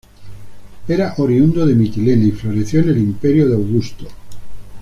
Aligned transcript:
Era 0.87 1.13
oriundo 1.19 1.63
de 1.63 1.75
Mitilene 1.75 2.25
y 2.25 2.31
floreció 2.31 2.79
en 2.81 2.89
el 2.89 2.97
imperio 2.97 3.47
de 3.47 3.53
Augusto. 3.53 4.07